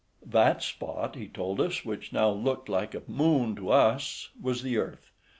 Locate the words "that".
0.25-0.63